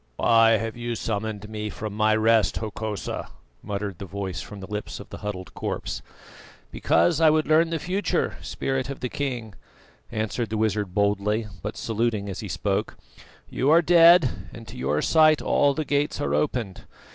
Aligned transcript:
"Why 0.15 0.53
have 0.57 0.75
you 0.75 0.95
summoned 0.95 1.47
me 1.47 1.69
from 1.69 1.93
my 1.93 2.15
rest, 2.15 2.57
Hokosa?" 2.57 3.29
muttered 3.61 3.99
the 3.99 4.05
voice 4.07 4.41
from 4.41 4.59
the 4.59 4.65
lips 4.65 4.99
of 4.99 5.07
the 5.09 5.19
huddled 5.19 5.53
corpse. 5.53 6.01
"Because 6.71 7.21
I 7.21 7.29
would 7.29 7.45
learn 7.47 7.69
the 7.69 7.77
future, 7.77 8.37
Spirit 8.41 8.89
of 8.89 9.01
the 9.01 9.09
king," 9.09 9.53
answered 10.11 10.49
the 10.49 10.57
wizard 10.57 10.95
boldly, 10.95 11.45
but 11.61 11.77
saluting 11.77 12.29
as 12.29 12.39
he 12.39 12.47
spoke. 12.47 12.97
"You 13.47 13.69
are 13.69 13.83
dead, 13.83 14.47
and 14.51 14.67
to 14.69 14.75
your 14.75 15.03
sight 15.03 15.39
all 15.39 15.75
the 15.75 15.85
Gates 15.85 16.19
are 16.19 16.33
opened. 16.33 16.85